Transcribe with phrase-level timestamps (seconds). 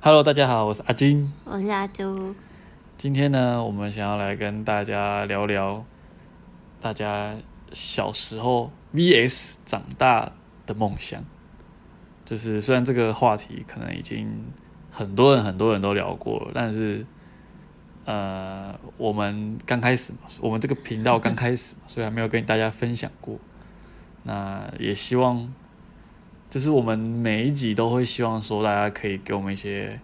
[0.00, 1.32] Hello，大家好，我是阿金。
[1.44, 2.32] 我是阿朱，
[2.96, 5.84] 今天呢，我们想要来跟大家聊聊
[6.80, 7.34] 大家
[7.72, 10.30] 小时候 VS 长大
[10.64, 11.24] 的梦想。
[12.24, 14.44] 就是虽然这个话题可能已经
[14.88, 17.04] 很多人很多人都聊过了，但是
[18.04, 23.36] 呃，我们刚开始嘛，我们这个频道刚开始嘛，所以还没有跟大家分享过。
[24.22, 25.52] 那也希望，
[26.48, 30.00] 就是我们每一集都会希望说，大家可以给我们一些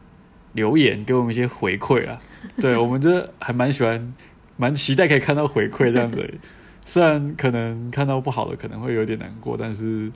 [0.53, 2.21] 留言，给我们一些回馈啦。
[2.61, 4.15] 对我们这还蛮喜欢，
[4.57, 6.35] 蛮期待可以看到回馈这样子。
[6.85, 10.13] 虽然可能看到不好的可能会有点难过，但是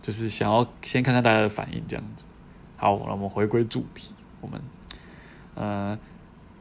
[0.00, 2.26] 就是想要先看看大家的反应这样子。
[2.76, 4.60] 好，那我们回归主题，我们
[5.54, 5.96] 呃，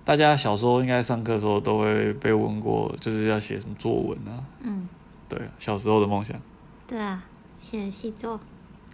[0.06, 4.44] 大家小时候应该上课的时候都会被问过，就是要写什么作文啊？
[4.62, 4.88] 嗯，
[5.28, 6.40] 对，小时候的梦想。
[6.86, 7.24] 对啊，
[7.58, 8.40] 写习作，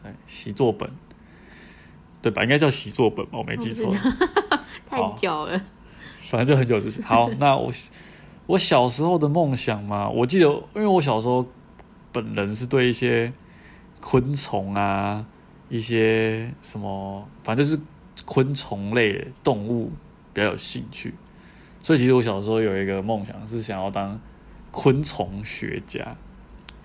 [0.01, 0.89] 对，习作本，
[2.21, 2.43] 对吧？
[2.43, 3.37] 应该叫习作本吧？
[3.37, 3.93] 我没记错
[4.85, 5.61] 太久了。
[6.21, 7.03] 反正就很久之前。
[7.03, 7.71] 好， 那我
[8.45, 10.45] 我小时候的梦想嘛，我记得，
[10.75, 11.45] 因为我小时候
[12.11, 13.31] 本人是对一些
[13.99, 15.25] 昆虫啊，
[15.69, 17.79] 一些什么，反正就是
[18.25, 19.91] 昆虫类的动物
[20.33, 21.13] 比较有兴趣，
[21.81, 24.19] 所以其实我小时候有一个梦想是想要当
[24.71, 26.15] 昆虫学家，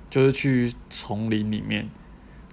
[0.09, 1.89] 就是去丛林里面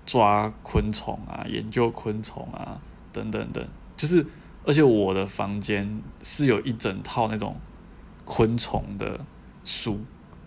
[0.10, 2.82] 抓昆虫啊，研究昆虫啊，
[3.14, 3.64] 等等等，
[3.96, 4.26] 就是
[4.66, 7.56] 而且我的房间是有一整套那种
[8.26, 9.20] 昆虫的
[9.64, 10.00] 书。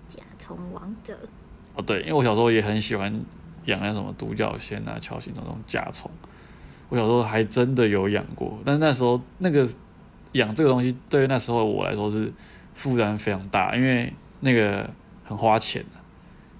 [0.09, 1.17] 甲虫王者，
[1.77, 3.09] 哦，对，因为我小时候也很喜欢
[3.67, 6.11] 养那什么独角仙啊、锹形虫那种甲虫，
[6.89, 9.65] 我小时候还真的有养过，但是那时候那个
[10.33, 12.33] 养这个东西对于那时候我来说是
[12.75, 14.91] 负担非常大，因为那个
[15.25, 16.02] 很花钱啊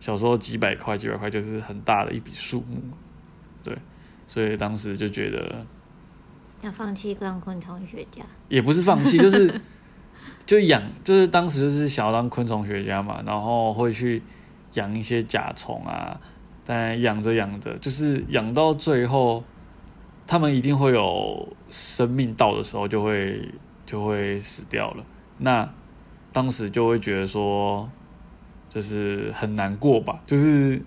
[0.03, 2.77] 小时候几百块、几百块就是很大的一笔数目，
[3.63, 3.79] 对，
[4.27, 5.65] 所以当时就觉得
[6.61, 8.21] 要放弃当昆虫学家。
[8.49, 9.61] 也不是放弃，就是
[10.45, 14.21] 就养，就是当时就是想要当昆虫学家嘛，然后会去
[14.73, 16.21] 养一些甲虫啊，
[16.67, 19.45] 但养着养着，就是养到最后，
[20.27, 23.49] 他们一定会有生命到的时候，就会
[23.87, 25.05] 就会死掉了。
[25.39, 25.73] 那
[26.33, 27.89] 当时就会觉得说，
[28.73, 30.81] 就是很难过吧，就是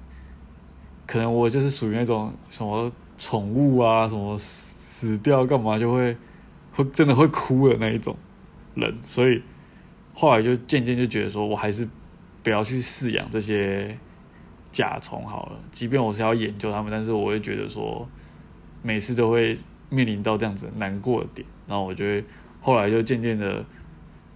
[1.06, 6.18] 可能我就是属于那种什么宠物啊，什么死掉干嘛就会
[6.72, 8.18] 会真的会哭的那一种
[8.74, 9.40] 人，所以
[10.16, 11.88] 后来就渐渐就觉得说我还是
[12.41, 13.95] 不要去饲养这些
[14.72, 18.09] 甲虫好了，即便我是要研究它们，但是我会觉得说
[18.81, 19.56] 每次都会
[19.90, 22.25] 面临到这样子难过的点，然后我就会
[22.62, 23.63] 后来就渐渐的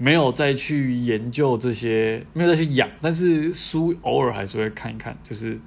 [0.02, 5.60] 没有再去研究这些，没有再去养，但是书偶尔还是会看一看，就是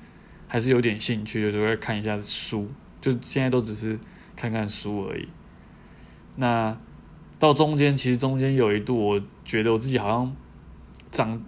[0.48, 2.66] 还是有点兴趣，就是会看一下书，
[2.98, 3.98] 就现在都只是
[4.34, 5.28] 看看书而已。
[6.36, 6.74] 那
[7.38, 10.34] 到中间，其实中间有一度，我觉得我自己好像
[11.10, 11.44] 长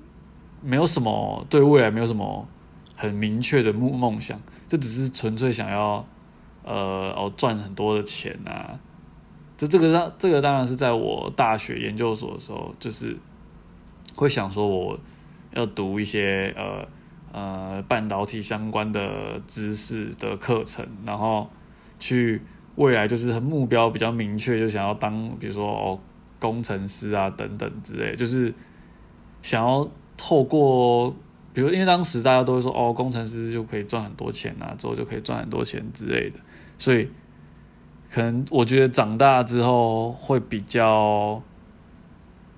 [0.61, 2.47] 没有什么对未来没有什么
[2.95, 6.07] 很明确的梦梦想，就只是纯粹想要
[6.65, 8.79] 呃哦赚很多的钱啊。
[9.57, 13.17] 这这个当这个当然是在我大学研究所的时候，就是
[14.17, 14.99] 会想说我
[15.53, 16.87] 要读一些呃
[17.33, 21.49] 呃半导体相关的知识的课程，然后
[21.99, 22.43] 去
[22.77, 25.99] 未来就是目标比较明确，就想要当比如说哦
[26.41, 28.53] 工程师啊等等之类，就是
[29.41, 31.15] 想要透过，
[31.53, 36.39] 比如因为当时大家都会说哦工程师就可以赚很多钱啊，之后就可以赚很多钱之类的，
[36.79, 37.09] 所以
[38.15, 41.43] 可能我觉得长大之后会比较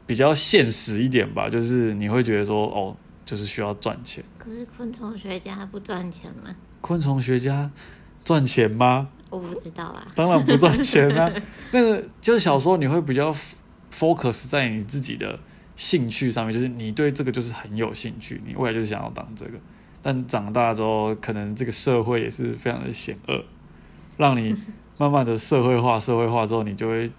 [0.06, 2.94] 比较现实一点吧，就是你会觉得说哦
[3.24, 4.22] 就是需要赚钱。
[4.36, 6.54] 可是昆虫学家不赚钱吗？
[6.82, 7.70] 昆虫学家
[8.22, 9.08] 赚钱吗？
[9.30, 10.06] 我不知道啊。
[10.14, 11.32] 当然不赚钱啊。
[11.72, 13.34] 那个就是小时候你会比较
[13.90, 15.38] focus 在你自己的
[15.74, 19.52] 兴趣上面，就是你对这个就是很有兴趣，你未来就是想要当这个。
[20.02, 23.42] 但长大之后，可能这个社会也是非常的险恶，
[24.18, 24.54] 让你
[24.98, 27.10] 慢慢的社会化，社会化之后，你就会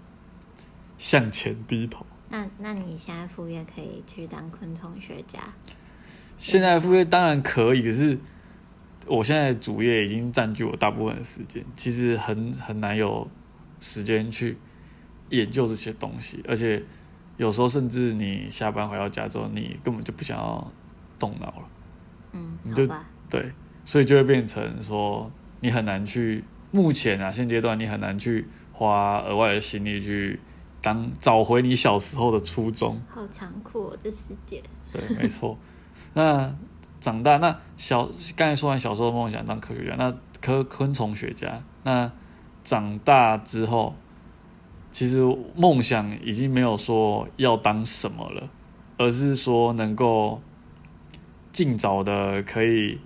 [0.96, 2.04] 向前低头。
[2.30, 5.38] 那那你现在副业可以去当昆虫学家？
[6.36, 8.18] 现在副业当然可以，可是
[9.06, 13.28] 我现在主业已经占据我大部分的时间，其实很很难有
[13.80, 14.58] 时间去
[15.30, 16.82] 研究这些东西，而且
[17.36, 20.72] 有时候甚至你下班回到家之后，你根本就不想要
[21.18, 21.68] 动脑了，
[22.32, 22.88] 嗯，你就。
[23.30, 23.52] 对，
[23.84, 25.30] 所以就会变成说
[25.60, 30.38] 你很难去，目前啊现阶段你很难去花额外的心力去
[30.80, 33.00] 当找回你小时候的初衷。
[33.08, 34.62] 好残酷、哦，这世界。
[34.92, 35.56] 对，没错。
[36.14, 36.54] 那
[37.00, 42.10] 长大，那小刚才说完小时候的梦想当科学家，那科昆虫学家，那
[42.62, 43.94] 长大之后，
[44.90, 45.22] 其实
[45.54, 48.48] 梦想已经没有说要当什么了，
[48.96, 50.40] 而是说能够
[51.52, 52.98] 尽早的可以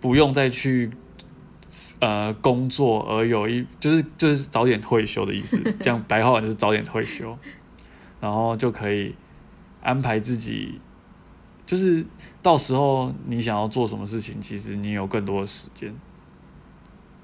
[0.00, 0.90] 不用再去
[2.00, 5.58] 呃工作，而有一就是就是早点退休的意思。
[5.80, 7.36] 这样白话文就是早点退休，
[8.20, 9.14] 然后就可以
[9.82, 10.80] 安排自己，
[11.66, 12.04] 就是
[12.42, 15.94] 到时候你想要做什么事情，其实你有更多的时间。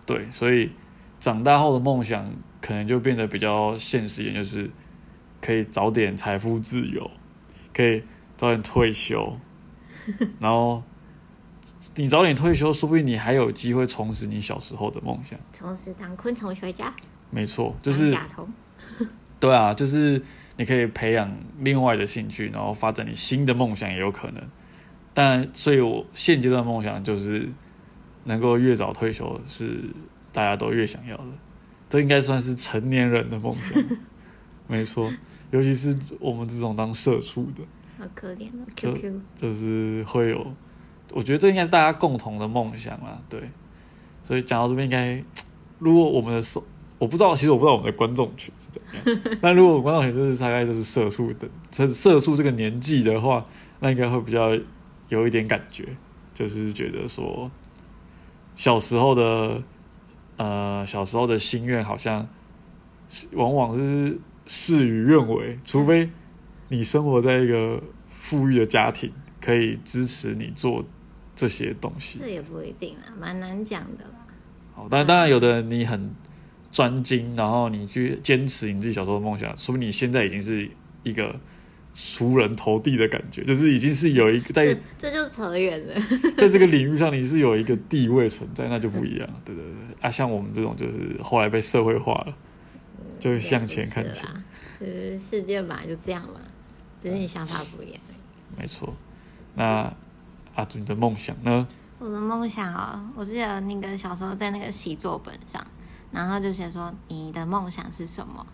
[0.06, 0.73] 对，所以
[1.19, 4.70] 长大后的梦想可能就变得比较现实一点，就是
[5.41, 7.11] 可以早点财富自由，
[7.73, 8.03] 可以
[8.37, 9.38] 早点退休，
[10.41, 10.82] 然后
[11.97, 15.39] 你早点退休，说不定你还有机会重拾你小时候的梦想。
[15.53, 16.95] 重拾当昆虫学家，
[17.31, 18.49] 没错，就是甲虫，
[19.41, 20.23] 对啊，就是
[20.57, 24.43] 你可以培养另外的兴趣，然后发展你新的梦想也有可能。
[25.12, 27.49] 但所以，我现阶段的梦想就是
[28.25, 29.83] 能够越早退休，是
[30.33, 31.25] 大家都越想要的。
[31.89, 33.83] 这应该算是成年人的梦想，
[34.69, 35.13] 没错。
[35.51, 37.65] 尤其是我们这种当社畜的，
[37.99, 40.55] 好可怜哦就，QQ，就是会有，
[41.12, 43.21] 我觉得这应该是大家共同的梦想啦。
[43.29, 43.41] 对，
[44.25, 45.23] 所以讲到这边，应该
[45.79, 46.62] 如果我们的受，
[46.99, 49.39] 我不知道，其实我不知道我们的观众群是怎样。
[49.41, 53.45] 但如果观众群就是大概就是社畜的，这社畜这个年纪的话，
[53.81, 54.51] 那应该会比较
[55.09, 55.85] 有一点感觉，
[56.35, 57.51] 就是觉得说
[58.55, 59.63] 小时候的
[60.37, 62.29] 呃小时候的心愿好像
[63.33, 66.11] 往往是事与愿违，除非
[66.69, 67.83] 你生活在一个
[68.21, 69.11] 富裕的家庭，
[69.41, 70.85] 可以支持你做
[71.41, 72.19] 这些东西。
[72.19, 74.27] 这也不一定啊，蛮难讲的啦。
[74.75, 76.11] 好，但当然有的人你很
[76.71, 80.71] 专精，然后你去坚持你自己小时候的梦想，说明你现在已经是
[81.03, 81.35] 一个
[81.95, 84.67] 熟人头地的感觉，就是已经是有一个在
[84.99, 85.95] 这这就扯远了。
[86.37, 89.29] 在这个领域上你是有一个地位存在，那就不一样。
[89.47, 89.73] 对对对，
[90.03, 92.37] 啊，像我们这种就是后来被社会化了，
[93.19, 94.45] 就向前看前，也不是啦，
[94.81, 96.41] 就是世界本来就这样嘛，
[97.03, 98.01] 只是你想法不一样。
[98.59, 98.95] 没错。
[99.55, 99.93] 那
[100.55, 101.67] 阿祖你的梦想呢？
[101.99, 105.64] 我的梦想啊，我记得那个小时候在那个习作本上，
[106.11, 108.44] 然后就写说你的梦想是什么，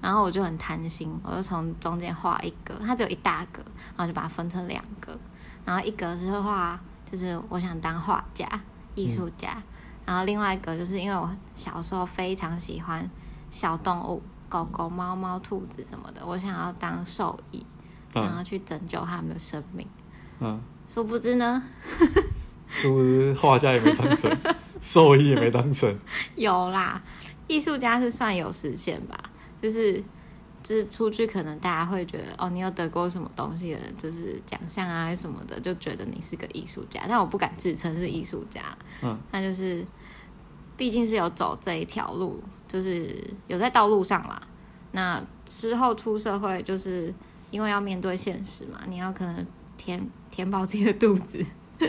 [0.00, 3.62] 然后我就很贪心，我就从中间画一个，它只有一大格，
[3.96, 5.16] 然后就把它分成两格，
[5.64, 6.78] 然后一格是画，
[7.10, 8.48] 就是我想当画家、
[8.94, 9.62] 艺术家，
[10.04, 13.08] 然后另外一个就是因为我小时候非常喜欢
[13.50, 17.64] 小动物，狗狗、猫猫、兔子什么的，我想要当兽医，
[18.12, 19.86] 然后嗯去拯救他们的生命。
[20.40, 21.62] 嗯，殊不知呢，
[22.68, 24.30] 殊不知画家也没当成，
[24.80, 25.94] 兽医也没当成？
[26.36, 27.02] 有啦，
[27.46, 29.18] 艺术家是算有实现吧，
[29.60, 30.02] 就是
[30.62, 38.60] 就是出去可能大家会觉得哦，你有得过什么东西的，就是奖项啊什么的，就觉得你是个艺术家，但我不敢自称是艺术家，
[39.02, 39.84] 嗯，那就是
[40.76, 44.40] 毕竟是有走这一条路，就是有在道路上啦。
[44.92, 47.12] 那之后出社会，就是
[47.50, 49.46] 因为要面对现实嘛，你要可能
[49.76, 50.02] 填
[50.36, 51.42] 填饱自己的肚子，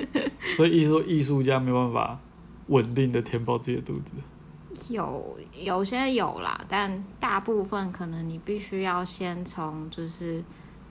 [0.56, 2.18] 所以艺术艺术家没办法
[2.68, 4.12] 稳定的填饱自己的肚子。
[4.90, 10.42] 有有些有啦，但大部分可能你必须要先从就是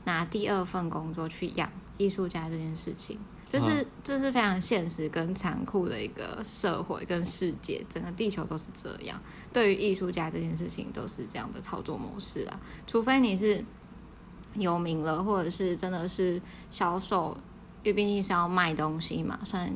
[0.05, 3.19] 拿第二份工作去养艺术家这件事情，
[3.51, 9.19] 就是、这是非常现实跟残酷的一个社会跟世界，整个地球都是这样。
[9.51, 13.65] 对于艺术家这件事情都是这样的操作模式啊，除非你是
[14.59, 17.37] 有名了，或者是真的是销售，
[17.83, 19.71] 因为毕竟是要卖东西嘛，算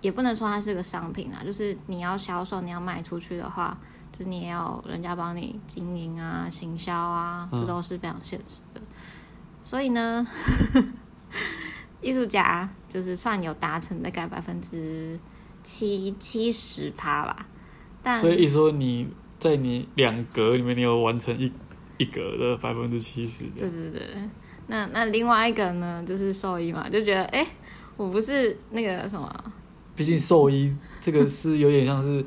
[0.00, 3.76] 也不能说它是个商品啊，就是你要销售，你要卖出去的话，
[4.12, 8.80] 就是你也要人家帮你经营啊、行销啊，嗯这都是非常现实的。
[9.62, 10.26] 所以呢，
[12.00, 15.18] 艺术家就是算有达成大概百分之
[15.62, 17.46] 七七十趴吧，
[18.02, 19.08] 但所以说你
[19.40, 21.52] 在你两格里面，你有完成一
[21.98, 23.70] 一格的百分之七十的对。
[23.70, 24.02] 对对，
[24.68, 27.48] 那那另外一个呢，就是兽医嘛，就觉得哎、诶
[27.96, 29.52] 我不是那个什么，
[29.96, 32.24] 毕竟兽医这个是有点像是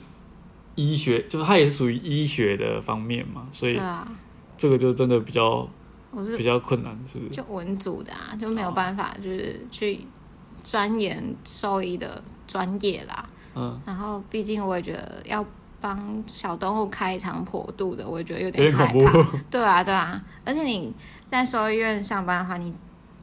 [0.76, 3.80] 医学，就是它也是属于医学的方面嘛，所以
[4.58, 5.68] 这个就真的比较
[6.12, 7.32] 我是比较困难，是不是？
[7.32, 10.02] 就文组的啊，就没有办法就是去
[10.62, 13.30] 钻研兽医的专业啦。
[13.56, 15.46] 嗯，然后毕竟我也觉得要
[15.82, 18.94] 帮小动物开肠破肚的，我也觉得有有点害怕。
[18.94, 19.38] 怖。
[19.50, 20.94] 对啊，对啊，而且你
[21.28, 22.74] 在兽医院上班的话，你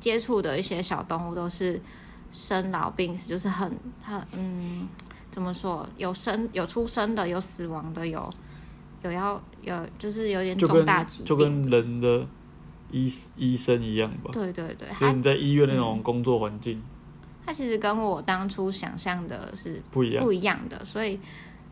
[0.01, 1.81] 接触的一些小动物都是
[2.33, 3.71] 生老病死，就是很
[4.03, 4.89] 很嗯，
[5.31, 5.89] 怎么说？
[5.97, 8.29] 有生有出生的，有死亡的，有
[9.03, 11.71] 有要有就是有点重大疾病就病。
[11.71, 12.27] 跟人的
[12.91, 16.83] 医医生一样吧，对对对，就是你在医院那种工作环境
[17.47, 20.33] 它其实跟我当初想象的是不一样不。
[20.33, 21.19] 一样的，所以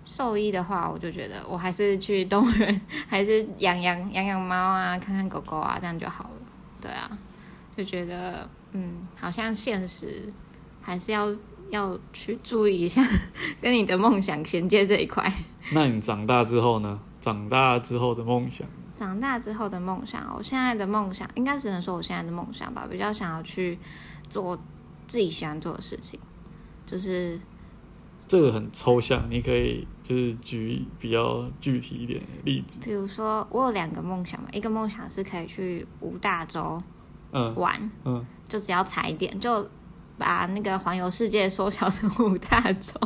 [0.06, 6.30] 兽医的话，我就觉得我还是去动物园， 还是养养养养猫啊，看看狗狗啊，这样就好了。
[6.80, 7.10] 对啊，
[7.76, 10.32] 就觉得嗯，好像现实
[10.80, 11.34] 还是要
[11.70, 13.04] 要去注意一下，
[13.60, 15.30] 跟你的梦想衔接这一块。
[15.75, 17.00] 那你长大之后呢？
[17.20, 18.64] 长大之后的梦想？
[18.94, 23.76] 长大之后的梦想，我现在的梦想应该只能说我现在的梦想吧，比较想要去
[24.30, 24.56] 做
[25.08, 26.20] 自己喜欢做的事情，
[26.86, 27.40] 就是
[28.28, 32.80] 这个很抽象，你可以就是举比较具体一点的例子。
[32.83, 36.83] 比如说我有两个梦想嘛，一个梦想是可以去五大洲
[37.33, 39.68] 嗯玩，嗯，就只要踩点，就
[40.18, 42.99] 把那个环游世界缩小成五大洲，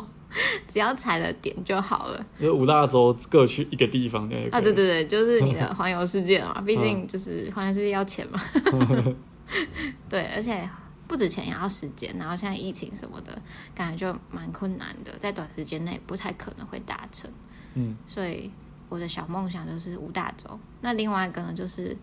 [0.68, 2.24] 只要踩了点就好了。
[2.38, 8.40] 因为五大洲各去一个地方啊，对对对，就是你的环游世界嘛，毕竟就是环游世界要钱嘛。
[10.08, 10.68] 对，而且
[11.10, 13.42] 不止钱也要时间，然后现在疫情什么的，
[13.74, 17.28] 感觉就蛮困难的，在短时间内不太可能会达成。
[17.74, 18.48] 嗯，所以
[18.88, 20.56] 我的小梦想就是五大洲。
[20.82, 21.96] 那另外一个呢，就是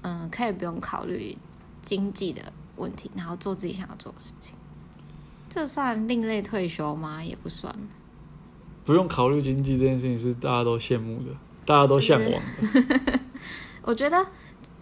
[0.00, 1.36] 嗯，可以不用考虑
[1.82, 4.56] 经济的问题，然后做自己想要做的事情。
[5.50, 7.22] 这算另类退休吗？
[7.22, 7.74] 也不算。
[8.86, 11.36] 不用考虑经济这件事情是大家都羡慕的，
[11.66, 13.20] 大家都向往的。
[13.84, 14.26] 我觉得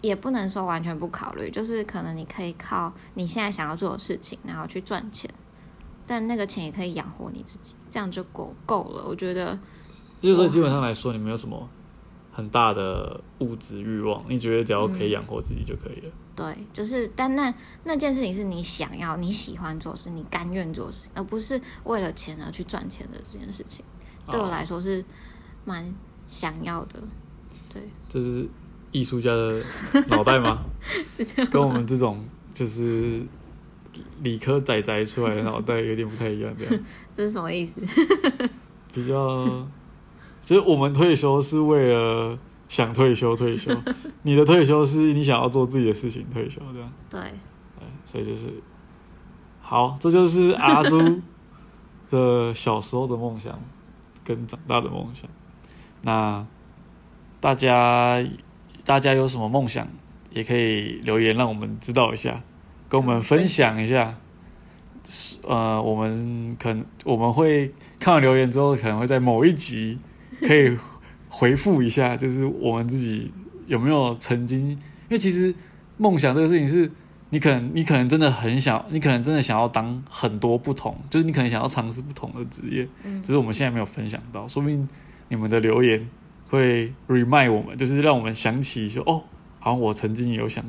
[0.01, 5.29] 也不能说完全不考虑，就是可能你可以靠你现在想要做的事情，然后去赚钱，
[6.05, 9.05] 但那个钱也可以养活你自己，这样就够够了。
[9.07, 9.57] 我觉得
[10.21, 11.67] 就是说，基本上来说，你没有什么
[12.31, 16.11] 很大的物质欲望，你觉得只要可以养活自己就可以了。
[16.35, 17.51] 对，就是但那
[17.83, 23.83] 那件事情是你想要、你喜欢做的事，你甘愿做事，而不是为了钱而去赚钱的这件事情，
[24.29, 25.03] 对我来说是
[25.65, 25.91] 蛮
[26.27, 27.01] 想要的。
[27.73, 28.47] 对，就是
[28.91, 29.61] 艺术家的
[30.09, 30.65] 脑袋吗？
[31.11, 31.51] 是这样。
[31.51, 33.21] 跟我们这种就是
[34.21, 37.81] 理科仔仔出来的脑袋有点不太一样，这样 这是什么意思？
[38.93, 39.67] 比较，
[40.41, 43.71] 就是我们退休是为了想退休退休，
[44.23, 48.51] 你的退休是你想要做自己的事情退休，这样，对，对，所以就是
[49.61, 51.21] 好，这就是阿朱
[52.09, 53.59] 的小时候的梦想
[54.23, 55.29] 跟长大的梦想。
[56.01, 56.45] 那
[57.39, 58.23] 大家
[58.87, 59.85] 大家有什么梦想，
[60.31, 62.41] 也可以留言让我们知道一下，
[62.87, 64.15] 跟我们分享一下。
[65.43, 69.97] 呃，我们可能我们会看完留言之后，可能会在某一集
[70.39, 70.77] 可以
[71.27, 73.29] 回复一下，就是我们自己
[73.67, 74.77] 有没有曾经，因
[75.09, 75.53] 为其实
[75.97, 76.89] 梦想这个事情是，
[77.29, 84.87] 你可能你可能真的很想，你可能真的想要当很多不同，就是你可能想要尝试不同的职业，嗯只是我们现在没有分享到，说不定
[85.27, 86.07] 你们的留言
[86.49, 89.23] 会 remind 我们，就是让我们想起说，哦，
[89.59, 90.63] 好像我曾经有想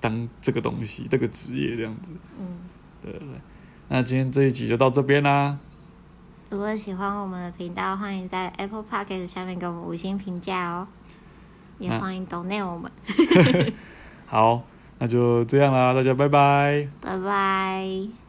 [0.00, 2.58] 当这个东西，这个职业这样子，嗯。
[3.02, 3.28] 对对对。
[3.88, 5.58] 那今天这一集就到这边啦，
[6.50, 10.86] 如果喜欢我们的频道，欢迎在 Apple Podcast 下面给我们五星评价哦，
[11.78, 12.90] 也那欢迎 donate 我们，
[14.26, 14.62] 好，
[14.98, 16.88] 那就这样啦，大家拜拜。
[17.00, 18.27] 拜拜。